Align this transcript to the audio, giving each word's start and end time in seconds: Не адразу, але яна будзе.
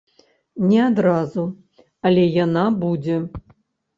Не 0.69 0.79
адразу, 0.85 1.43
але 2.09 2.23
яна 2.45 2.63
будзе. 2.85 3.17